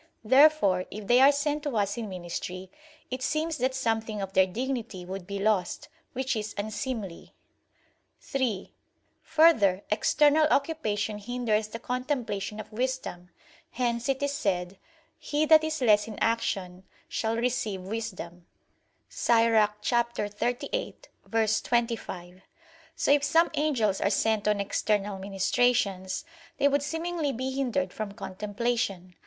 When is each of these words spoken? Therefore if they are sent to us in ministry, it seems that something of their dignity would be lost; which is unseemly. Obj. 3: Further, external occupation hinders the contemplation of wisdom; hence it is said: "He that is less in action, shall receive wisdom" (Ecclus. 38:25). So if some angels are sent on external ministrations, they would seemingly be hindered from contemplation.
Therefore 0.23 0.85
if 0.89 1.05
they 1.05 1.19
are 1.21 1.31
sent 1.31 1.61
to 1.61 1.77
us 1.77 1.95
in 1.95 2.09
ministry, 2.09 2.71
it 3.11 3.21
seems 3.21 3.59
that 3.59 3.75
something 3.75 4.19
of 4.19 4.33
their 4.33 4.47
dignity 4.47 5.05
would 5.05 5.27
be 5.27 5.37
lost; 5.37 5.89
which 6.13 6.35
is 6.35 6.55
unseemly. 6.57 7.35
Obj. 8.17 8.25
3: 8.31 8.73
Further, 9.21 9.83
external 9.91 10.47
occupation 10.47 11.19
hinders 11.19 11.67
the 11.67 11.77
contemplation 11.77 12.59
of 12.59 12.71
wisdom; 12.71 13.29
hence 13.69 14.09
it 14.09 14.23
is 14.23 14.31
said: 14.33 14.79
"He 15.19 15.45
that 15.45 15.63
is 15.63 15.81
less 15.83 16.07
in 16.07 16.17
action, 16.17 16.83
shall 17.07 17.37
receive 17.37 17.81
wisdom" 17.81 18.47
(Ecclus. 19.11 19.85
38:25). 19.85 22.41
So 22.95 23.11
if 23.11 23.23
some 23.23 23.51
angels 23.53 24.01
are 24.01 24.09
sent 24.09 24.47
on 24.47 24.59
external 24.59 25.19
ministrations, 25.19 26.25
they 26.57 26.67
would 26.67 26.81
seemingly 26.81 27.31
be 27.31 27.51
hindered 27.51 27.93
from 27.93 28.13
contemplation. 28.13 29.13